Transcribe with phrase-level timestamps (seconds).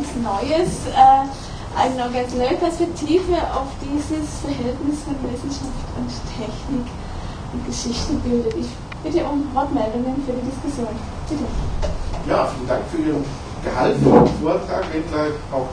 [0.00, 1.28] ganz Neues, äh,
[1.76, 6.86] eine ganz neue Perspektive auf dieses Verhältnis von Wissenschaft und Technik
[7.52, 8.54] und Geschichte bildet.
[8.56, 8.68] Ich
[9.04, 10.88] bitte um Wortmeldungen für die Diskussion.
[11.28, 11.44] Bitte.
[12.28, 13.24] Ja, vielen Dank für Ihren
[13.62, 15.68] gehaltenen Vortrag, wenn gleich auch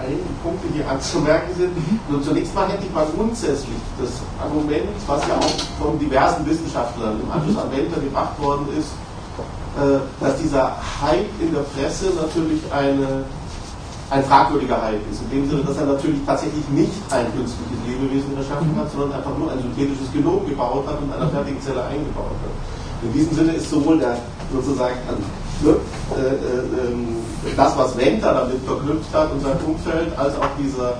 [0.00, 1.76] einige Punkte hier anzumerken sind.
[1.76, 2.00] Mhm.
[2.08, 7.20] Nur zunächst mal hätte ich mal grundsätzlich das Argument, was ja auch von diversen Wissenschaftlern
[7.20, 8.92] im Anschluss an Wender gebracht worden ist,
[9.78, 13.24] äh, dass dieser Hype in der Presse natürlich eine,
[14.10, 15.20] ein fragwürdiger Hype ist.
[15.22, 19.36] In dem Sinne, dass er natürlich tatsächlich nicht ein künstliches Lebewesen erschaffen hat, sondern einfach
[19.36, 22.54] nur ein synthetisches Genom gebaut hat und einer fertigen Zelle eingebaut hat.
[23.02, 24.16] In diesem Sinne ist sowohl der
[24.52, 24.96] sozusagen
[25.62, 25.76] ne,
[26.16, 27.16] äh, äh, ähm,
[27.56, 30.98] das, was Wender damit verknüpft hat und sein Umfeld, als auch dieser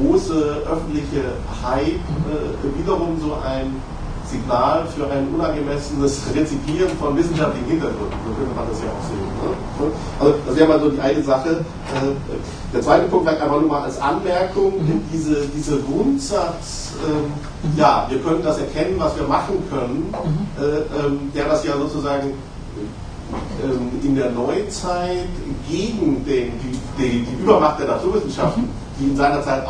[0.00, 3.80] große öffentliche Hype äh, wiederum so ein
[4.26, 8.18] Signal für ein unangemessenes Rezipieren von wissenschaftlichen Hintergründen.
[8.26, 9.30] So könnte man das ja auch sehen.
[9.40, 9.92] Ne?
[10.18, 11.50] Also das wäre mal so die eine Sache.
[11.50, 15.02] Äh, der zweite Punkt vielleicht einfach nur mal als Anmerkung, mhm.
[15.12, 17.78] diese, diese Grundsatz, mhm.
[17.78, 20.62] ja, wir können das erkennen, was wir machen können, mhm.
[20.62, 22.32] äh, ähm, der das ja sozusagen
[23.62, 25.28] ähm, in der Neuzeit
[25.68, 29.66] gegen den, die, die, die Übermacht der Naturwissenschaften, die in seiner Zeit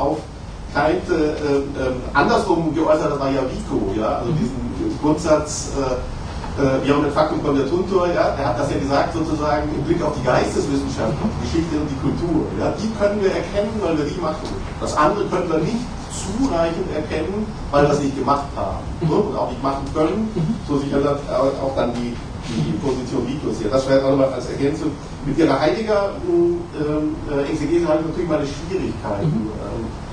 [0.75, 6.94] aufkeimte, äh, äh, andersrum geäußert war ja Vico, ja, also diesen Grundsatz, äh, äh, wir
[6.94, 10.03] haben den Faktum von der Tuntor, ja, er hat das ja gesagt, sozusagen im Blick
[10.03, 12.47] auf die Geisteswissenschaft, die Geschichte und die Kultur.
[12.58, 14.48] Ja, die können wir erkennen, weil wir die machen.
[14.81, 19.11] Das andere können wir nicht zureichend erkennen, weil wir es nicht gemacht haben mhm.
[19.11, 20.31] und auch nicht machen können.
[20.34, 20.55] Mhm.
[20.69, 22.14] So sich auch dann die
[22.47, 23.70] die Position Vicos hier.
[23.70, 24.91] Das wäre auch nochmal als Ergänzung.
[25.25, 30.03] Mit Ihrer Heidegger ähm, äh, Exegese habe ich natürlich meine Schwierigkeiten, mhm.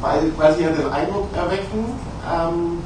[0.00, 1.84] Weil, weil Sie ja den Eindruck erwecken,
[2.26, 2.82] ähm,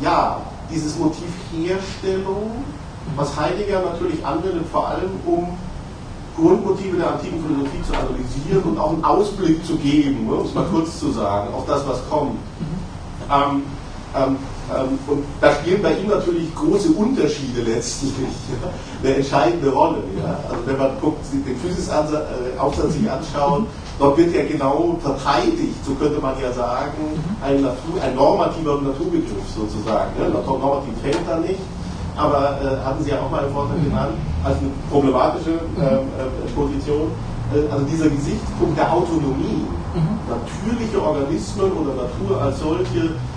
[0.00, 2.64] ja, dieses Motiv Herstellung,
[3.14, 5.56] was Heidegger natürlich anwendet, vor allem um
[6.36, 10.54] Grundmotive der antiken Philosophie zu analysieren und auch einen Ausblick zu geben, ne, um es
[10.54, 12.34] mal kurz zu sagen, auf das, was kommt.
[12.34, 13.32] Mhm.
[13.32, 13.62] Ähm,
[14.16, 14.36] ähm,
[14.74, 18.12] ähm, und da spielen bei ihm natürlich große Unterschiede letztlich
[18.62, 18.68] ja,
[19.02, 19.98] eine entscheidende Rolle.
[20.18, 20.38] Ja.
[20.48, 23.66] Also wenn man guckt, den Physisaufsatz sich anschaut,
[23.98, 29.46] dort wird ja genau verteidigt, so könnte man ja sagen, ein, Natur, ein normativer Naturbegriff
[29.54, 30.10] sozusagen.
[30.18, 30.28] Ne.
[30.30, 31.60] Normativ fällt da nicht,
[32.16, 36.50] aber äh, hatten Sie ja auch mal im Vortrag genannt, als eine problematische ähm, äh,
[36.54, 37.12] Position.
[37.54, 39.62] Äh, also dieser Gesichtspunkt der Autonomie,
[39.94, 40.18] mhm.
[40.26, 43.35] natürliche Organismen oder Natur als solche äh, äh,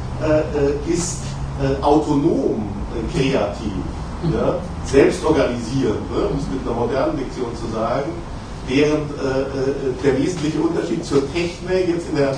[0.88, 1.20] ist
[1.62, 2.70] äh, autonom
[3.14, 3.72] kreativ,
[4.24, 4.34] mhm.
[4.34, 8.12] ja, selbst organisierend, ne, um es mit einer modernen Diktion zu sagen,
[8.68, 9.10] während
[10.04, 12.38] der wesentliche Unterschied zur Technik jetzt in der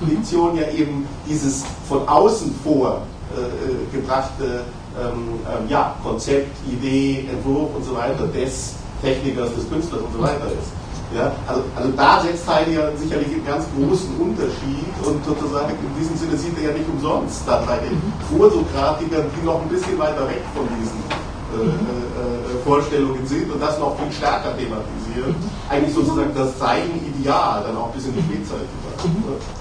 [0.00, 4.64] Diktion ja eben dieses von außen vorgebrachte
[4.98, 10.20] ähm, ähm, ja, Konzept, Idee, Entwurf und so weiter des Technikers, des Künstlers und so
[10.20, 10.72] weiter ist.
[11.14, 16.16] Ja, also, also da setzt Heidegger sicherlich einen ganz großen Unterschied und sozusagen in diesem
[16.16, 17.98] Sinne sieht er ja nicht umsonst dann bei den
[18.30, 21.02] Vorsokratikern, die noch ein bisschen weiter weg von diesen
[21.50, 25.34] äh, äh, Vorstellungen sind und das noch viel stärker thematisieren,
[25.68, 28.68] eigentlich sozusagen das sein Ideal dann auch bis in die Spätzeit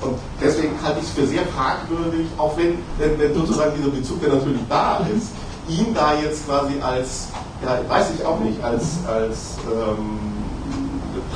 [0.01, 4.21] Und deswegen halte ich es für sehr fragwürdig, auch wenn, wenn, wenn sozusagen dieser Bezug,
[4.21, 5.29] der natürlich da ist,
[5.67, 7.29] ihn da jetzt quasi als,
[7.63, 10.28] ja, weiß ich auch nicht, als, als ähm,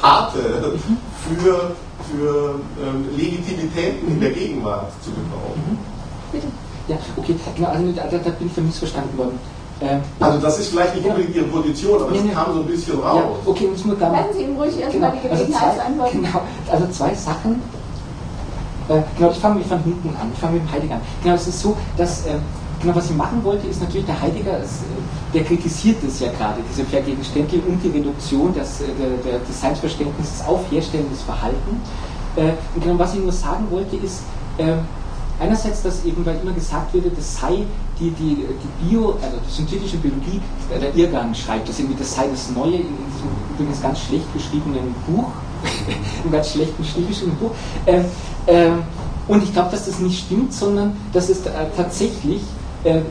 [0.03, 0.40] Pate
[1.30, 1.72] für,
[2.12, 5.80] für ähm, Legitimitäten in der Gegenwart zu gebrauchen.
[6.30, 6.47] Bitte.
[6.90, 9.40] Ja, okay, genau, also da, da bin ich missverstanden worden.
[9.80, 13.00] Ähm, also das ist vielleicht nicht unbedingt Ihre Position, aber es kam so ein bisschen
[13.00, 13.22] raus.
[13.24, 15.86] Ja, okay, muss man da Lassen Sie ihm ruhig erstmal genau, die Gelegenheit also zwei,
[15.86, 16.22] antworten.
[16.22, 17.62] Genau, also zwei Sachen.
[18.90, 21.02] Äh, genau, ich fange von hinten an, ich fange mit dem Heiligen an.
[21.24, 22.40] Genau, es ist so, dass äh,
[22.84, 24.60] Genau, was ich machen wollte, ist natürlich der Heidegger,
[25.34, 28.86] der kritisiert es ja gerade, diese Vergegenständlichung und die Reduktion des, äh,
[29.48, 31.82] des Seinsverständnisses auf herstellendes Verhalten.
[32.36, 34.24] Äh, und genau, was ich nur sagen wollte, ist,
[34.58, 34.74] äh,
[35.40, 37.64] einerseits, dass eben, weil immer gesagt würde, das sei
[38.02, 42.28] die, die, die Bio, also die synthetische Biologie, der Irrgang schreibt, dass irgendwie das sei
[42.30, 45.32] das Neue in diesem übrigens ganz schlecht geschriebenen Buch,
[46.26, 47.06] im ganz schlechten Stil
[47.40, 47.52] Buch.
[49.26, 51.44] Und ich glaube, dass das nicht stimmt, sondern dass es
[51.78, 52.41] tatsächlich
[52.84, 53.02] äh,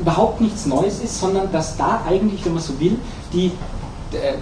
[0.00, 2.96] überhaupt nichts Neues ist, sondern dass da eigentlich, wenn man so will,
[3.32, 3.52] die,
[4.12, 4.34] äh,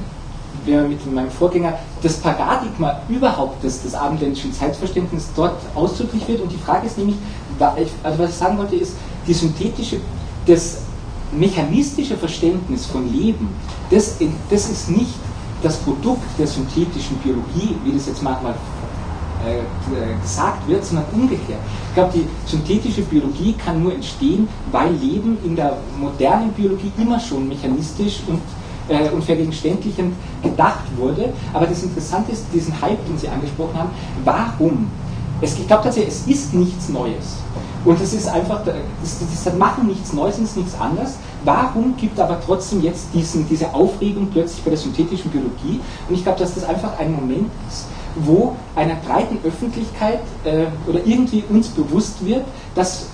[0.67, 6.41] mit meinem Vorgänger, das Paradigma überhaupt des, des abendländischen Zeitverständnisses dort ausdrücklich wird.
[6.41, 7.17] Und die Frage ist nämlich,
[8.03, 8.95] also was ich sagen wollte, ist,
[9.27, 10.01] die synthetische,
[10.47, 10.79] das
[11.33, 13.49] mechanistische Verständnis von Leben,
[13.91, 14.17] das,
[14.51, 15.15] das ist nicht
[15.63, 18.55] das Produkt der synthetischen Biologie, wie das jetzt manchmal
[20.23, 21.61] gesagt wird, sondern umgekehrt.
[21.89, 27.19] Ich glaube, die synthetische Biologie kann nur entstehen, weil Leben in der modernen Biologie immer
[27.21, 28.41] schon mechanistisch und
[28.89, 31.33] äh, und vergegenständlichend gedacht wurde.
[31.53, 33.91] Aber das Interessante ist, diesen Hype, den Sie angesprochen haben,
[34.25, 34.89] warum?
[35.41, 37.39] Es, ich glaube tatsächlich, es ist nichts Neues.
[37.85, 41.17] Und es ist einfach, das, machen nichts Neues, es ist nichts anderes.
[41.45, 45.81] Warum gibt aber trotzdem jetzt diesen, diese Aufregung plötzlich bei der synthetischen Biologie?
[46.09, 47.87] Und ich glaube, dass das einfach ein Moment ist,
[48.17, 53.09] wo einer breiten Öffentlichkeit äh, oder irgendwie uns bewusst wird, dass,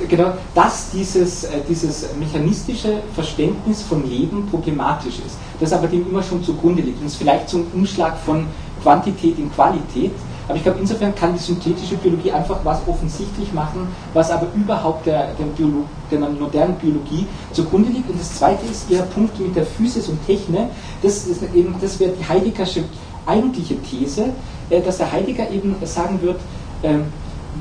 [0.00, 6.08] äh, genau, dass dieses, äh, dieses mechanistische Verständnis von Leben problematisch ist, das aber dem
[6.08, 8.46] immer schon zugrunde liegt und es vielleicht zum Umschlag von
[8.82, 10.12] Quantität in Qualität.
[10.48, 15.06] Aber ich glaube, insofern kann die synthetische Biologie einfach was offensichtlich machen, was aber überhaupt
[15.06, 18.10] der, der, Biolo der modernen Biologie zugrunde liegt.
[18.10, 20.62] Und das Zweite ist Ihr Punkt mit der Physis und Technik.
[21.02, 21.42] Das, ist
[21.80, 22.82] das wäre die Heideggersche
[23.26, 24.30] eigentliche These,
[24.70, 26.40] äh, dass der Heidegger eben sagen wird,
[26.82, 27.04] ähm,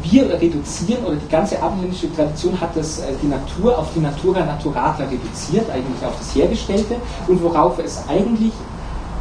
[0.03, 4.45] wir reduzieren, oder die ganze abendländische Tradition hat das, äh, die Natur auf die Natura
[4.45, 6.95] Naturata reduziert, eigentlich auf das Hergestellte,
[7.27, 8.53] und worauf es eigentlich,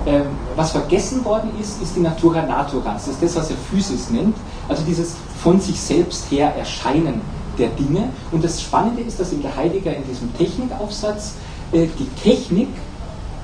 [0.06, 0.26] ähm,
[0.56, 3.06] was vergessen worden ist, ist die Natura Naturans.
[3.06, 4.36] Das ist das, was er Physis nennt,
[4.68, 7.20] also dieses von sich selbst her Erscheinen
[7.58, 8.10] der Dinge.
[8.30, 11.34] Und das Spannende ist, dass eben der Heidegger in diesem Technikaufsatz
[11.72, 12.68] äh, die Technik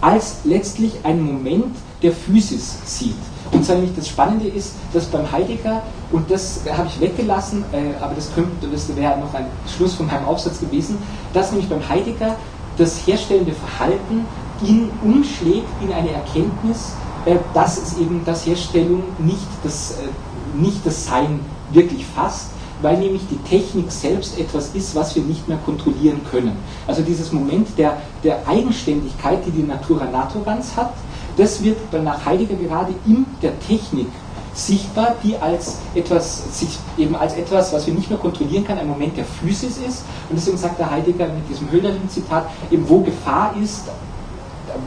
[0.00, 3.16] als letztlich ein Moment der Physis sieht.
[3.50, 8.00] Und zwar nämlich das Spannende ist, dass beim Heidegger, und das habe ich weggelassen, äh,
[8.00, 8.30] aber das,
[8.72, 10.98] das wäre noch ein Schluss von meinem Aufsatz gewesen,
[11.32, 12.36] dass nämlich beim Heidegger
[12.76, 14.26] das herstellende Verhalten
[14.64, 16.92] ihn umschlägt in eine Erkenntnis,
[17.24, 21.40] äh, dass es eben das Herstellung nicht das, äh, nicht das Sein
[21.72, 22.50] wirklich fasst,
[22.82, 26.56] weil nämlich die Technik selbst etwas ist, was wir nicht mehr kontrollieren können.
[26.86, 30.92] Also dieses Moment der, der Eigenständigkeit, die die Natura Naturans hat,
[31.36, 34.08] das wird nach Heidegger gerade in der Technik
[34.54, 38.88] sichtbar, die als etwas, sich eben als etwas, was wir nicht mehr kontrollieren können, ein
[38.88, 40.04] Moment der Physis ist.
[40.30, 43.82] Und deswegen sagt der Heidegger mit diesem Hölderlin-Zitat, eben wo Gefahr ist,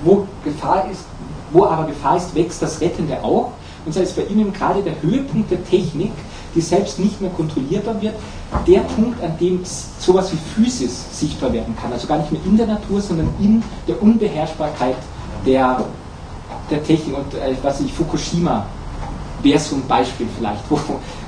[0.04, 1.02] wo Gefahr ist,
[1.52, 3.52] wo aber Gefahr ist, wächst das Rettende auch.
[3.86, 6.12] Und so ist bei ihm gerade der Höhepunkt der Technik,
[6.56, 8.16] die selbst nicht mehr kontrollierbar wird,
[8.66, 9.62] der Punkt, an dem
[10.00, 11.92] sowas wie Physis sichtbar werden kann.
[11.94, 14.98] Also gar nicht mehr in der Natur, sondern in der Unbeherrschbarkeit
[15.46, 15.86] der
[16.70, 18.66] der Technik und äh, was ich Fukushima
[19.42, 20.80] wäre so ein Beispiel vielleicht, wo,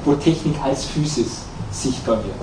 [0.06, 1.42] wo Technik als Physis
[1.72, 2.36] sichtbar wird.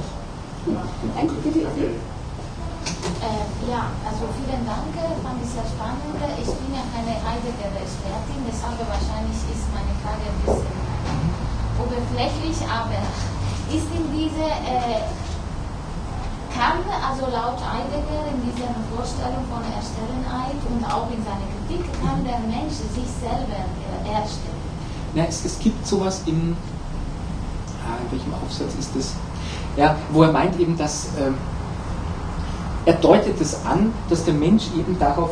[3.17, 6.03] Äh, ja, also vielen Dank, fand ich sehr spannend.
[6.39, 10.71] Ich bin ja keine Heidegger-Expertin, deshalb wahrscheinlich ist meine Frage ein bisschen
[11.83, 13.03] oberflächlich, aber
[13.69, 15.03] ist in diese äh,
[16.57, 22.25] kann also laut Heidegger in dieser Vorstellung von Erstellenheit und auch in seiner Kritik, kann
[22.25, 23.69] der Mensch sich selber
[24.09, 24.65] erstellen.
[25.15, 26.57] Ja, es, es gibt sowas im,
[27.85, 29.13] ah, in welchem Aufsatz ist das?
[29.77, 31.35] Ja, wo er meint eben, dass ähm,
[32.87, 35.31] er deutet es an, dass der Mensch eben darauf,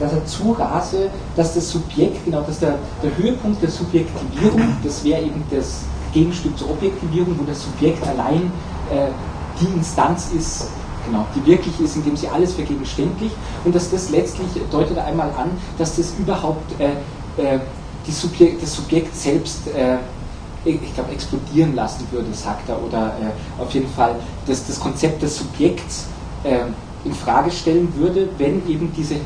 [0.00, 5.04] dass er zu rase, dass das Subjekt, genau, dass der, der Höhepunkt der Subjektivierung, das
[5.04, 5.80] wäre eben das
[6.12, 8.52] Gegenstück zur Objektivierung, wo das Subjekt allein
[8.90, 9.08] äh,
[9.60, 10.68] die Instanz ist,
[11.06, 13.34] genau, die wirklich ist, indem sie alles vergegenständlicht
[13.64, 16.90] und dass das letztlich deutet einmal an, dass das überhaupt äh,
[17.40, 17.58] äh,
[18.10, 19.96] Subjekt, das Subjekt selbst äh,
[20.64, 24.16] ich glaube, explodieren lassen würde, sagt er, oder äh, auf jeden Fall
[24.46, 26.06] das, das Konzept des Subjekts
[26.42, 26.60] äh,
[27.04, 29.16] in Frage stellen würde, wenn eben diese,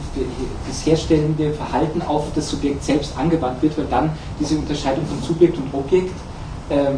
[0.66, 4.10] das herstellende Verhalten auf das Subjekt selbst angewandt wird, weil dann
[4.40, 6.14] diese Unterscheidung von Subjekt und Objekt
[6.70, 6.96] äh,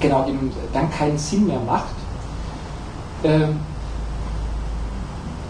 [0.00, 1.94] genau eben dann keinen Sinn mehr macht.
[3.24, 3.56] Ähm,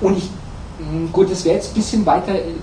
[0.00, 0.31] und ich,
[0.79, 2.35] hm, gut, das wäre jetzt ein bisschen weiter.
[2.35, 2.55] Äh,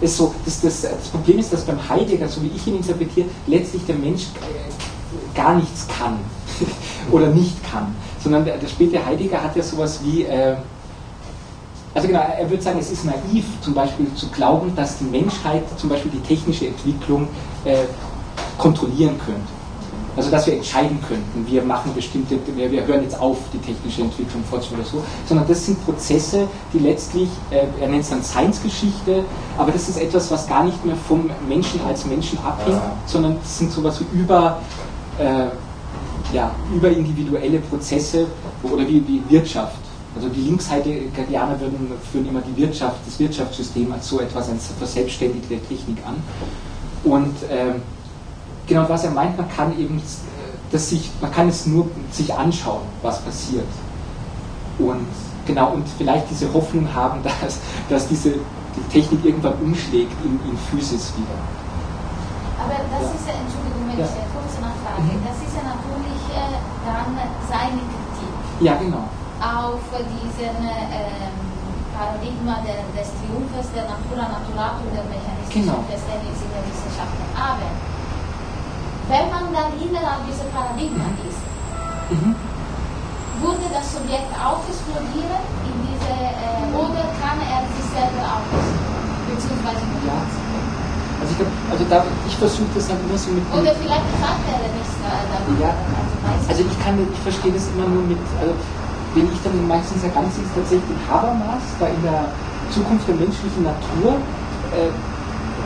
[0.00, 3.28] ist so, das, das, das, Problem ist, dass beim Heidegger, so wie ich ihn interpretiere,
[3.46, 6.18] letztlich der Mensch äh, gar nichts kann
[7.10, 10.56] oder nicht kann, sondern der, der späte Heidegger hat ja sowas wie, äh,
[11.92, 15.64] also genau, er würde sagen, es ist naiv, zum Beispiel zu glauben, dass die Menschheit
[15.76, 17.28] zum Beispiel die technische Entwicklung
[17.64, 17.84] äh,
[18.56, 19.59] kontrollieren könnte.
[20.16, 24.02] Also dass wir entscheiden könnten, wir machen bestimmte, wir, wir hören jetzt auf, die technische
[24.02, 28.22] Entwicklung fortzuführen oder so, sondern das sind Prozesse, die letztlich, äh, er nennt es dann
[28.22, 29.24] Science-Geschichte,
[29.56, 33.58] aber das ist etwas, was gar nicht mehr vom Menschen als Menschen abhängt, sondern das
[33.58, 34.60] sind sowas wie über,
[35.18, 35.46] äh,
[36.34, 38.26] ja, über individuelle Prozesse
[38.62, 39.76] oder wie, wie Wirtschaft.
[40.16, 45.56] Also die Linksheideggerianer würden, führen immer die Wirtschaft, das Wirtschaftssystem als so etwas, als verselbstständigte
[45.60, 46.16] Technik an.
[47.04, 47.74] Und äh,
[48.66, 50.02] genau was er meint, man kann eben äh,
[50.70, 53.66] das sich, man kann es nur sich anschauen, was passiert.
[54.78, 55.06] Und
[55.46, 58.34] genau, und vielleicht diese Hoffnung haben, dass, dass diese
[58.76, 61.38] die Technik irgendwann umschlägt in, in Physis wieder.
[62.60, 63.14] Aber das ja.
[63.18, 64.06] ist ja, Entschuldigung, wenn ja.
[64.06, 65.24] ich eine kurze Nachfrage, mhm.
[65.26, 66.54] das ist ja natürlich äh,
[66.86, 67.10] dann
[67.48, 68.32] seine Kritik.
[68.60, 69.08] Ja, genau.
[69.40, 71.34] Auf diesen ähm,
[71.96, 75.80] Paradigma der, des Triumphes der Natura Naturatum der mechanistischen Genau.
[75.88, 77.16] Verständnis in der Wissenschaft.
[77.32, 77.68] Aber
[79.10, 81.42] wenn man dann innerhalb dieser Paradigma ist,
[82.14, 82.34] Mhm.
[83.42, 88.46] würde das Subjekt auch explodieren in diese, äh, oder kann er sich selber auch
[89.26, 90.14] beziehungsweise Ja.
[91.20, 93.44] Also ich glaube, also da, ich versuche das dann immer so mit.
[93.52, 95.60] Oder vielleicht sagt er nichts äh, darüber.
[95.62, 95.74] Ja.
[95.76, 98.54] Also, Also ich kann, ich verstehe das immer nur mit, also
[99.14, 102.30] wenn ich dann meistens heranziehe, ist tatsächlich Habermas, da in der
[102.70, 104.18] Zukunft der menschlichen Natur,
[104.72, 104.90] äh,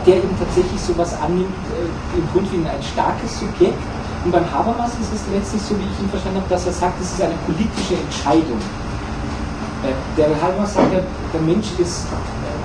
[0.07, 3.81] der eben tatsächlich sowas annimmt, äh, im Grunde wie ein starkes Subjekt.
[4.25, 7.01] Und beim Habermas ist es letztlich so, wie ich ihn verstanden habe, dass er sagt,
[7.01, 8.61] es ist eine politische Entscheidung.
[9.85, 11.01] Äh, der Habermas sagt ja,
[11.33, 12.07] der Mensch ist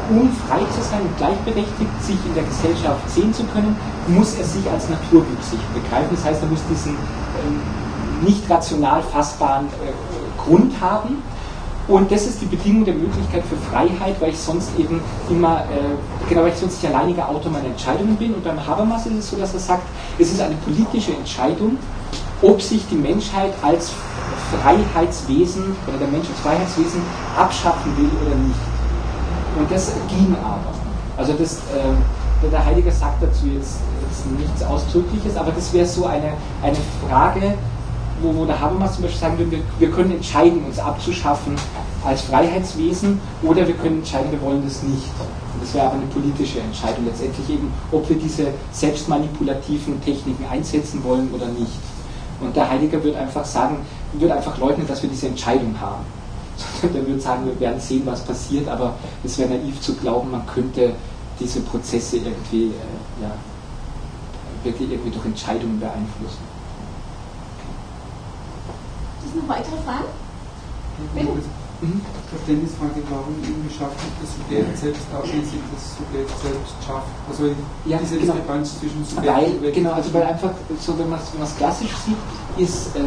[0.09, 3.75] um frei zu sein und gleichberechtigt, sich in der Gesellschaft sehen zu können,
[4.07, 6.09] muss er sich als naturwüchsig begreifen.
[6.15, 7.61] Das heißt, er muss diesen ähm,
[8.25, 11.21] nicht rational fassbaren äh, Grund haben.
[11.89, 16.29] Und das ist die Bedingung der Möglichkeit für Freiheit, weil ich sonst eben immer, äh,
[16.29, 18.35] genau, weil ich sonst nicht alleiniger Autor meiner Entscheidungen bin.
[18.35, 19.81] Und beim Habermas ist es so, dass er sagt,
[20.19, 21.77] es ist eine politische Entscheidung,
[22.43, 23.91] ob sich die Menschheit als
[24.51, 27.01] Freiheitswesen oder der Mensch als Freiheitswesen
[27.35, 28.59] abschaffen will oder nicht.
[29.57, 30.73] Und das ging aber.
[31.17, 36.05] Also das, äh, der Heiliger sagt dazu jetzt, jetzt nichts Ausdrückliches, aber das wäre so
[36.05, 36.77] eine, eine
[37.07, 37.55] Frage,
[38.21, 41.55] wo, wo der Habermas zum Beispiel sagen würde, wir, wir können entscheiden, uns abzuschaffen
[42.05, 45.07] als Freiheitswesen oder wir können entscheiden, wir wollen das nicht.
[45.53, 51.03] Und das wäre aber eine politische Entscheidung letztendlich eben, ob wir diese selbstmanipulativen Techniken einsetzen
[51.03, 51.79] wollen oder nicht.
[52.39, 53.77] Und der Heiliger wird einfach sagen,
[54.13, 56.05] wird einfach leugnen, dass wir diese Entscheidung haben.
[56.81, 60.31] Sondern der würde sagen, wir werden sehen, was passiert, aber es wäre naiv zu glauben,
[60.31, 60.93] man könnte
[61.39, 63.31] diese Prozesse irgendwie, äh, ja,
[64.63, 66.58] wirklich irgendwie durch Entscheidungen beeinflussen.
[69.29, 70.09] Es noch weitere Fragen?
[71.13, 71.27] Bitte.
[71.81, 72.01] Mhm.
[72.29, 77.07] Verständnisfrage, warum irgendwie schafft das Subjekt selbst ausschließlich das Subjekt selbst schafft?
[77.29, 77.55] Also
[77.85, 78.33] Ja, diese genau.
[78.33, 79.75] Diskrepanz zwischen Subjekt Weil, und Objekt.
[79.75, 82.17] genau, also weil einfach, so wenn man es klassisch sieht,
[82.57, 83.03] ist, äh,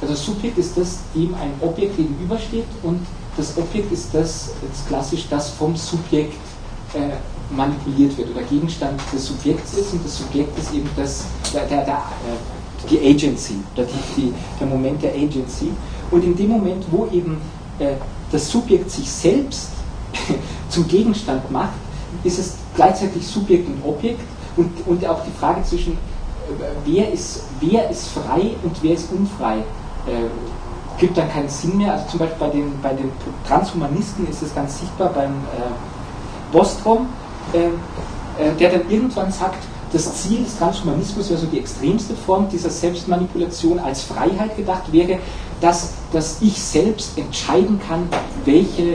[0.00, 3.06] also Subjekt ist das, dem ein Objekt gegenübersteht und
[3.36, 6.34] das Objekt ist das, jetzt klassisch, das vom Subjekt
[6.94, 6.98] äh,
[7.54, 11.84] manipuliert wird oder Gegenstand des Subjekts ist und das Subjekt ist eben das, der, der,
[11.84, 15.70] der, äh, die Agency oder die, die, der Moment der Agency.
[16.10, 17.40] Und in dem Moment, wo eben
[17.78, 17.94] äh,
[18.30, 19.70] das Subjekt sich selbst
[20.68, 21.72] zum Gegenstand macht,
[22.24, 24.20] ist es gleichzeitig Subjekt und Objekt
[24.56, 25.96] und, und auch die Frage zwischen, äh,
[26.84, 29.58] wer ist, wer ist frei und wer ist unfrei,
[30.06, 30.28] äh,
[30.98, 31.92] gibt dann keinen Sinn mehr.
[31.92, 33.10] Also zum Beispiel bei den, bei den
[33.46, 37.06] Transhumanisten ist es ganz sichtbar beim äh, Bostrom,
[37.52, 37.66] äh,
[38.42, 42.70] äh, der dann irgendwann sagt, das Ziel des Transhumanismus wäre so die extremste Form dieser
[42.70, 45.18] Selbstmanipulation als Freiheit gedacht wäre,
[45.60, 48.08] dass, dass ich selbst entscheiden kann,
[48.44, 48.92] welche,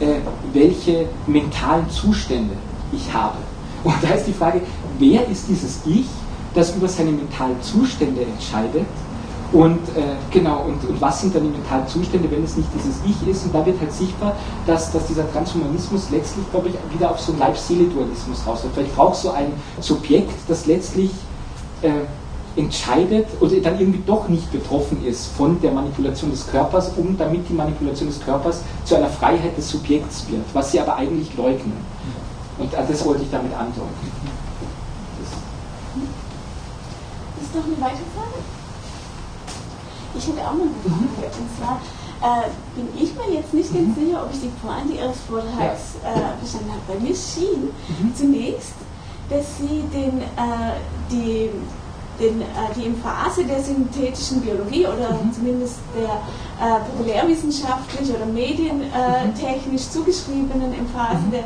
[0.00, 0.20] äh,
[0.52, 2.54] welche mentalen Zustände
[2.92, 3.38] ich habe.
[3.84, 4.62] Und da ist die Frage,
[4.98, 6.06] wer ist dieses Ich,
[6.54, 8.86] das über seine mentalen Zustände entscheidet?
[9.52, 12.96] Und äh, genau, und, und was sind dann die mentalen Zustände, wenn es nicht dieses
[13.04, 13.44] Ich ist?
[13.44, 14.34] Und da wird halt sichtbar,
[14.66, 18.76] dass, dass dieser Transhumanismus letztlich, glaube ich, wieder auf so einen Leib-Seele-Dualismus rausläuft.
[18.76, 21.10] Weil ich brauche so ein Subjekt, das letztlich
[21.82, 21.90] äh,
[22.56, 27.48] entscheidet oder dann irgendwie doch nicht betroffen ist von der Manipulation des Körpers, um damit
[27.48, 31.76] die Manipulation des Körpers zu einer Freiheit des Subjekts wird, was sie aber eigentlich leugnen.
[32.58, 33.90] Und das wollte ich damit andeuten.
[37.42, 38.33] Ist noch eine weitere Frage?
[40.16, 41.34] Ich hätte auch noch eine Frage.
[41.38, 41.80] Und zwar
[42.22, 46.38] äh, bin ich mir jetzt nicht ganz sicher, ob ich die Pointe Ihres Vortrags äh,
[46.38, 46.82] verstanden habe.
[46.88, 47.70] Bei mir schien
[48.14, 48.74] zunächst,
[49.28, 50.78] dass Sie den, äh,
[51.10, 51.50] die,
[52.20, 52.44] den, äh,
[52.76, 56.22] die Emphase der synthetischen Biologie oder zumindest der
[56.62, 61.44] äh, populärwissenschaftlich oder medientechnisch zugeschriebenen Emphase der,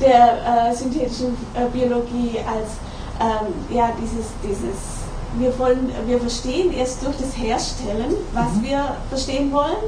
[0.00, 1.36] der äh, synthetischen
[1.72, 2.78] Biologie als
[3.20, 5.03] ähm, ja, dieses, dieses
[5.38, 9.82] wir, wollen, wir verstehen erst durch das Herstellen, was wir verstehen wollen,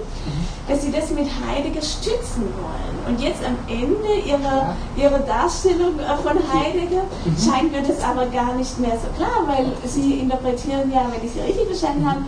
[0.69, 3.07] dass sie das mit Heidegger stützen wollen.
[3.07, 7.05] Und jetzt am Ende ihrer, ihrer Darstellung äh, von Heidegger
[7.39, 11.33] scheint mir das aber gar nicht mehr so klar, weil sie interpretieren ja, wenn ich
[11.33, 12.21] sie richtig verstanden habe,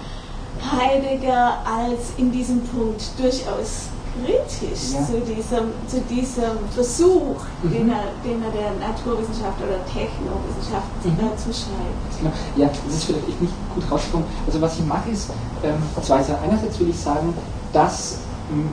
[0.61, 3.89] Heidegger als in diesem Punkt durchaus
[4.25, 5.05] kritisch Ja.
[5.07, 7.71] zu, diesem, zu diesem Versuch, Mhm.
[7.71, 11.13] den, er, den er der Naturwissenschaft oder Technowissenschaft Mhm.
[11.19, 12.19] äh, zuschreibt.
[12.21, 12.33] Genau.
[12.57, 14.27] Ja, das ist vielleicht echt nicht gut rausgekommen.
[14.47, 15.31] Also was ich mache ist,
[15.63, 16.43] ähm, zwei Sachen.
[16.45, 17.35] Einerseits will ich sagen,
[17.73, 18.19] dass
[18.51, 18.69] ähm,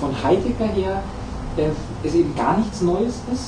[0.00, 1.02] von Heidegger her
[1.56, 1.68] äh,
[2.06, 3.44] es eben gar nichts Neues ist,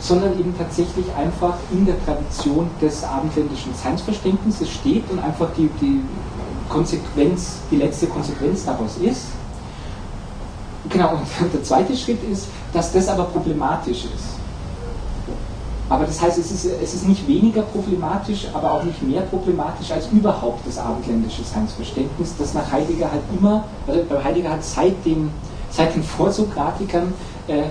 [0.00, 6.02] sondern eben tatsächlich einfach in der Tradition des abendländischen Seinsverständnisses steht und einfach die, die
[6.68, 9.26] Konsequenz, die letzte Konsequenz daraus ist.
[10.90, 14.40] Genau, und der zweite Schritt ist, dass das aber problematisch ist.
[15.88, 19.90] Aber das heißt, es ist, es ist nicht weniger problematisch, aber auch nicht mehr problematisch
[19.90, 25.04] als überhaupt das abendländische Seinsverständnis, das nach Heidegger halt immer, also bei Heidegger hat seit,
[25.04, 25.30] dem,
[25.68, 27.12] seit den Vorsokratikern
[27.48, 27.64] äh,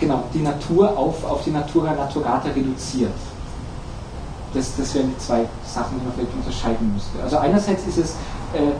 [0.00, 3.12] genau, die Natur auf, auf die Natura Naturata reduziert.
[4.52, 7.22] Das, das wären die zwei Sachen, die man vielleicht unterscheiden müsste.
[7.22, 8.10] Also einerseits ist es
[8.54, 8.72] äh,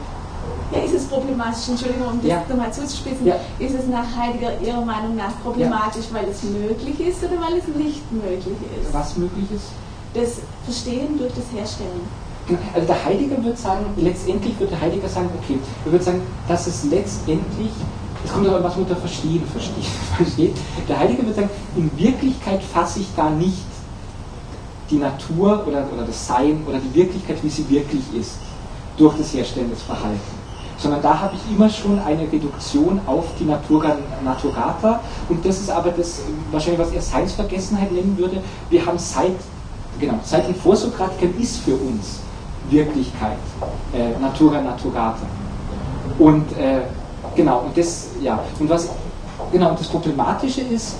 [0.71, 2.43] ja, ist es problematisch, Entschuldigung, um das ja.
[2.47, 3.35] nochmal zuzuspitzen, ja.
[3.57, 6.19] ist es nach Heidegger Ihrer Meinung nach problematisch, ja.
[6.19, 8.93] weil es möglich ist oder weil es nicht möglich ist?
[8.93, 9.69] Was möglich ist?
[10.13, 12.01] Das Verstehen durch das Herstellen.
[12.73, 16.65] Also der Heidegger würde sagen, letztendlich würde der Heidegger sagen, okay, er würde sagen, dass
[16.65, 17.71] es letztendlich,
[18.23, 19.85] es kommt aber was unter Verstehen versteht,
[20.17, 20.55] versteht.
[20.87, 23.57] Der Heidegger würde sagen, in Wirklichkeit fasse ich da nicht
[24.89, 28.37] die Natur oder, oder das Sein oder die Wirklichkeit, wie sie wirklich ist,
[28.97, 30.38] durch das Herstellen des Verhaltens
[30.79, 35.69] sondern da habe ich immer schon eine Reduktion auf die Natura Naturata und das ist
[35.69, 36.21] aber das,
[36.51, 39.35] wahrscheinlich was er Seinsvergessenheit nennen würde, wir haben seit,
[39.99, 42.21] genau, seit den Vorsokratikern ist für uns
[42.69, 43.37] Wirklichkeit
[43.93, 45.25] äh, Natura Naturata
[46.17, 46.81] und äh,
[47.35, 48.89] genau, und das, ja, und was,
[49.51, 50.95] genau, das Problematische ist,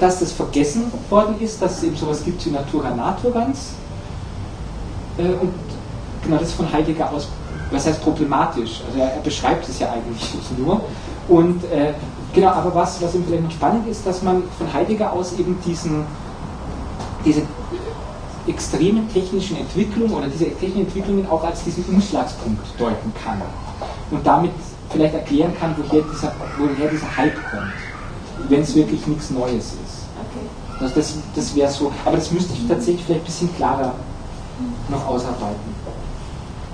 [0.00, 3.72] dass das vergessen worden ist, dass es eben sowas gibt wie Natura Naturans
[5.18, 5.52] äh, und
[6.22, 7.28] genau das ist von Heidegger aus
[7.74, 8.82] was heißt problematisch?
[8.86, 10.80] Also er, er beschreibt es ja eigentlich nur.
[11.28, 11.94] Und äh,
[12.32, 16.04] genau, aber was, was eben vielleicht spannend ist, dass man von Heidegger aus eben diesen,
[17.24, 17.42] diese
[18.46, 23.40] extremen technischen Entwicklungen oder diese technischen Entwicklungen auch als diesen Umschlagspunkt deuten kann.
[24.10, 24.52] Und damit
[24.90, 27.72] vielleicht erklären kann, woher dieser, woher dieser Hype kommt,
[28.48, 30.04] wenn es wirklich nichts Neues ist.
[30.80, 33.94] Also das, das wäre so, aber das müsste ich tatsächlich vielleicht ein bisschen klarer
[34.88, 35.74] noch ausarbeiten.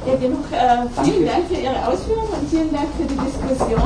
[0.06, 0.44] Ja, genug.
[0.50, 3.80] Äh, vielen Dank für Ihre Ausführungen und vielen Dank für die Diskussion.